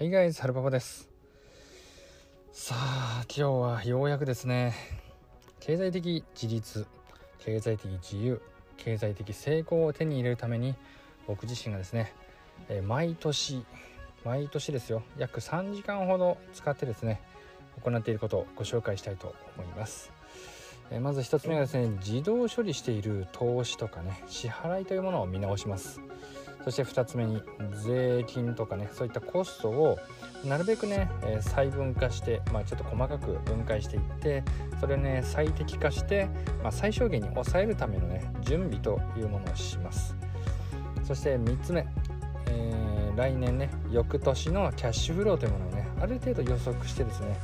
[0.00, 1.08] Hey guys, はるパパです。
[2.52, 4.72] さあ今日はようやくですね。
[5.58, 6.86] 経済的自立
[7.40, 8.40] 経済的自由
[8.76, 10.76] 経済的成功を手に入れるために
[11.26, 12.14] 僕自身がですね、
[12.68, 13.64] え毎年
[14.24, 15.02] 毎年ですよ。
[15.18, 17.20] 約3時間ほど使ってですね
[17.82, 20.12] 行っていることをご紹介したいと思います。
[20.92, 26.00] えまず1つ目がですね自動処理している投資とかね支払いというものを見直します。
[26.64, 29.98] そして2つ目に税金とかねそういったコストを
[30.44, 34.44] なるべくね、え細分化して、まあ、ちょっと細かく分解していって
[34.80, 36.28] それをね最適化して、
[36.62, 40.14] まあ、最小限に抑えるためのね準備というものをします。
[41.04, 41.86] そして3つ目、
[42.50, 47.36] えー、来年ね翌年のキャッシュフローというものをねある程度予測してですね、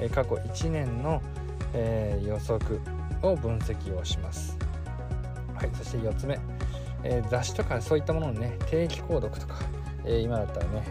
[0.00, 1.22] え過去1年の、
[1.72, 2.80] えー、予測
[3.22, 4.58] を分析をします。
[5.54, 6.38] はいそして4つ目
[7.04, 9.60] えー、雑誌とかそういったもののね定期購読とか、
[10.04, 10.84] え、今だったらね、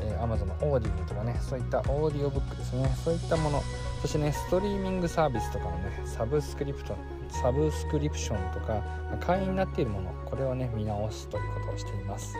[0.00, 2.88] えー、Amazon のオーディブルとかねそういったオーディオブックですね。
[3.04, 3.62] そういったもの
[4.02, 6.96] そしてねストリーミングサービスとかのねサブスクリプト
[7.30, 8.82] サブスクリプションとか
[9.20, 12.34] 会員になっているものこれをね見直すということをしています。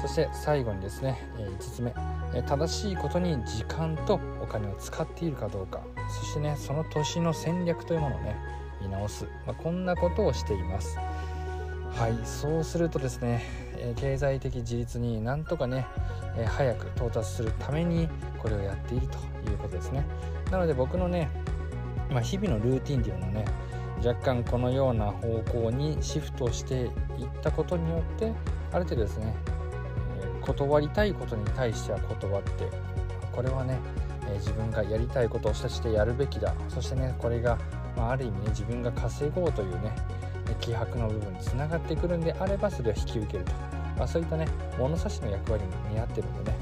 [0.00, 1.92] そして最後にですね、え5つ目、
[2.32, 5.80] え正しいことに時間とお金を使っているかどうか。
[6.08, 8.36] そしてねその年の戦略というものをね
[8.80, 10.96] 見直す、まあ、こんなことをしています。
[11.98, 13.42] はいそうするとですね、
[13.76, 15.84] え経済的自立になんとかね、
[16.36, 19.18] え早く到達するためにこれをやっていると
[19.50, 20.06] いうことですね。
[20.52, 21.28] なので僕のね、
[22.08, 23.44] まあ、日々のルーティンっていうのはね
[24.06, 26.90] 若干このような方向にシフトしていっ
[27.42, 28.32] たことによって
[28.70, 29.34] ある程度ですね、
[30.22, 32.70] え断りたいことに対しては断って
[33.32, 33.80] これはね、
[34.30, 36.54] え自分がやりたいことをしてやるべきだ。
[36.68, 37.58] そしてねこれが、
[37.96, 39.92] まあ、ある意味ね自分が稼ごうというね
[40.56, 43.52] 気迫の部分につながってくるんであればそれを引き受けると、
[43.96, 44.46] まあ、そういったね
[44.78, 46.58] 物差しの役割も似合ってるのでね、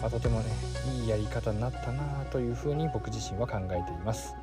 [0.00, 0.46] まあ、とてもね
[1.00, 4.34] いいやり方になったなというふうに僕自身は考えています。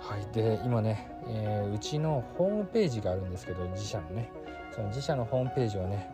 [0.00, 4.30] はい、で今ね、えー、うちのホームページがあるんですけど自社のね。
[4.74, 6.08] その自社のホームページをね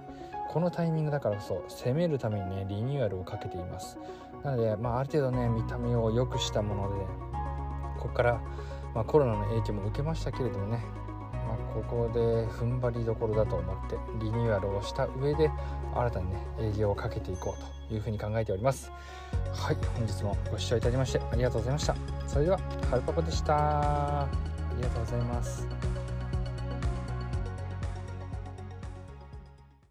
[0.48, 3.98] このタイミングだからこそ攻めるためにねリニューアルをかけています。
[4.42, 7.04] なので、まあ、ある程度ね見た目を良くしたもので、
[7.98, 8.40] ここから、
[8.94, 10.84] まあ、コロナの影響も受けましたけれどもね
[11.72, 15.50] ここで踏ん張りどころだと思ってリニューアルをした上で
[15.94, 18.90] 新たにね営業をかけていこうというふうに考えております。
[19.52, 21.96] はい本日もご視聴いただきましてありがとうございました。
[22.26, 22.58] それでは
[22.90, 24.22] はるぱこでした。
[24.22, 24.28] あ
[24.76, 26.03] りがとうございます。